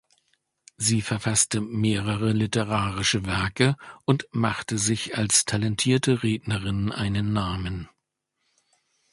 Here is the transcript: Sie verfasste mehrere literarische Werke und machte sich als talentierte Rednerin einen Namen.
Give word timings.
Sie 0.77 1.03
verfasste 1.03 1.61
mehrere 1.61 2.31
literarische 2.33 3.23
Werke 3.27 3.75
und 4.03 4.27
machte 4.31 4.79
sich 4.79 5.15
als 5.15 5.45
talentierte 5.45 6.23
Rednerin 6.23 6.91
einen 6.91 7.33
Namen. 7.33 7.87